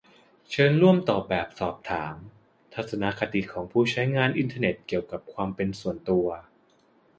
[0.49, 2.15] เชิญร่วมตอบแบบสอบถาม
[2.73, 6.27] "ทัศนคติของผู้ใช้งานอินเทอร์เน็ตเกี่ยวกับความเป็นส่วนตัว"